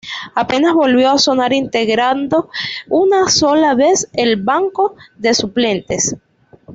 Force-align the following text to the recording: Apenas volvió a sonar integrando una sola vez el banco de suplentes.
Apenas 0.33 0.73
volvió 0.73 1.11
a 1.11 1.19
sonar 1.19 1.53
integrando 1.53 2.49
una 2.89 3.29
sola 3.29 3.75
vez 3.75 4.09
el 4.13 4.41
banco 4.41 4.95
de 5.15 5.35
suplentes. 5.35 6.15